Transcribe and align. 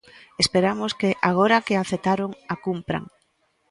Esperamos 0.43 0.91
que, 0.99 1.09
agora 1.29 1.63
que 1.65 1.73
a 1.75 1.83
aceptaron, 1.85 2.29
a 2.53 2.55
cumpran. 2.65 3.03